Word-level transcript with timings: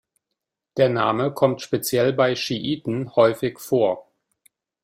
Der 0.77 0.89
Name 0.89 1.31
kommt 1.31 1.61
speziell 1.61 2.11
bei 2.11 2.33
Schiiten 2.35 3.15
häufig 3.15 3.59
vor. 3.59 4.09